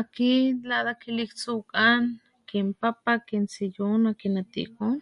Akit 0.00 0.54
lata 0.68 0.92
kilitsukan 1.02 2.00
kin 2.48 2.66
pa´pa 2.80 3.12
kin 3.28 3.44
tsiyuna 3.50 4.10
chu 4.12 4.16
kin 4.20 4.32
natikun 4.36 4.96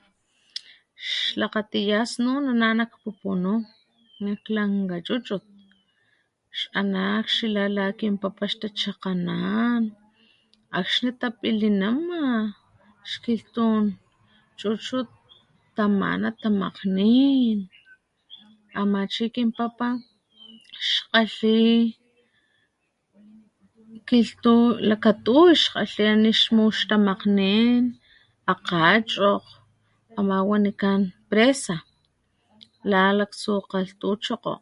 xlakgatiya 1.09 2.01
snun 2.13 2.45
ana 2.53 2.67
nak 2.79 2.93
puxkga 3.03 3.17
chu 3.19 3.33
nak 3.43 5.01
pupunu 5.01 5.31
ix 6.55 6.63
ana´ 6.81 7.01
akxila 7.21 7.65
la 7.77 7.87
kin 7.99 8.15
pa´pa 8.23 8.45
xchakanan 8.79 9.83
akxni 10.79 11.11
tapilinima 11.21 12.21
xkilhtun 13.11 13.83
chuchut 14.59 15.09
tamana 15.77 16.29
tamakgnin 16.43 17.59
ama 18.81 19.01
chi 19.13 19.25
kin 19.35 19.51
pa´pa 19.59 19.89
ix 20.81 20.93
kgatli 21.11 21.65
kilhtu 24.09 24.53
lakatuy 24.89 25.53
ana 25.81 26.15
ni´ixmu 26.23 26.65
ix 26.73 26.79
tamakgnin, 26.91 27.83
akgachokg 28.53 29.45
ama 30.19 30.37
wanikan 30.51 31.01
presa 31.31 31.77
la 32.91 33.01
laktsu 33.19 33.53
kalhtuchokgo 33.71 34.55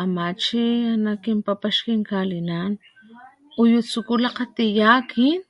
ama 0.00 0.24
chi 0.42 0.62
ana 0.94 1.12
kin 1.24 1.38
pa´pa 1.46 1.68
xkinkalinan 1.76 2.72
uyu 3.60 3.78
tsuku 3.86 4.12
kalakgalhakgaya 4.18 4.88
akin 5.00 5.40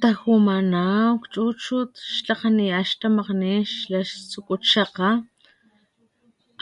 tajumanaw 0.00 1.10
chuchut 1.32 1.90
xlhakganeya 2.14 2.76
ix 2.84 2.90
tamakgnin 3.00 3.60
xla 3.74 3.98
ix 4.04 4.12
tsuku 4.30 4.54
chakga 4.70 5.10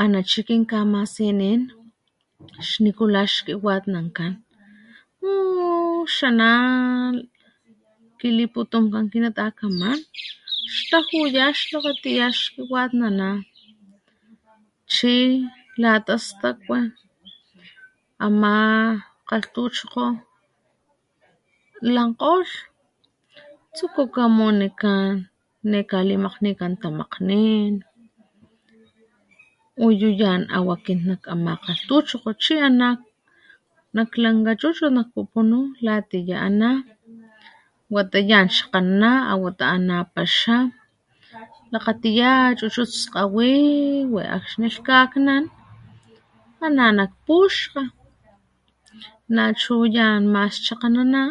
ana 0.03 0.19
chi 0.31 0.41
kinkamasinin 0.49 1.61
xnikula 2.67 3.21
ix 3.27 3.33
xkiwatnankan 3.37 4.35
uuuu 5.27 6.05
ix 6.11 6.19
ana´ 6.29 6.51
kiliputunkan 8.21 9.05
kin 9.13 9.23
natakaman 9.25 9.99
xtajuya 10.75 11.47
xlakgatiya 11.59 12.29
xkiwatnana 12.41 13.29
chi 14.93 15.15
lata 15.83 16.15
skatwi 16.27 16.79
ama 18.27 18.57
kalhtuchokgo 19.29 20.07
lakgolh 21.95 22.53
tsukuka 23.75 24.25
munikan 24.37 25.13
nema 25.71 25.89
kalimakgnikan 25.91 26.73
tamkagnin 26.83 27.75
uyu 29.87 30.09
yan 30.23 30.43
aw 30.57 30.67
nak 31.09 31.23
ama 31.33 31.53
kalhtuchokgo 31.65 32.31
lchi 32.37 32.57
ana´ 32.69 32.91
nak 33.97 34.11
lankga 34.23 34.53
chuchut 34.63 34.93
nak 34.97 35.09
pupunu 35.15 35.59
latiya 35.85 36.37
ana´ 36.49 36.71
wata 37.95 38.19
yan 38.31 38.47
chakanana 38.57 39.13
watiya 39.43 39.69
ana´chi 39.77 39.91
ana 39.91 40.01
watiya 40.05 40.13
paxa 40.15 40.59
lakgatiya 41.73 42.33
chuchut 42.59 42.91
skgawiwit 43.01 44.29
akxi 44.37 44.59
lhkaknan 44.63 45.45
ana´ 46.67 46.85
nak 46.99 47.13
puxkga 47.27 47.83
nachu 49.35 49.77
yan 49.97 50.23
mas 50.35 50.55
chakganana 50.67 51.25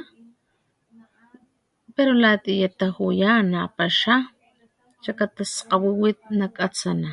pero 1.95 2.13
latiya 2.23 2.67
tajuya 2.79 3.29
ana 3.41 3.61
paxa 3.77 4.13
xakata 5.03 5.43
skgawiwi 5.55 6.09
nakatsana 6.39 7.11